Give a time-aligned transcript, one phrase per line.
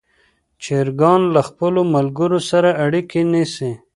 [0.63, 3.71] چرګان له خپلو ملګرو سره اړیکه نیسي.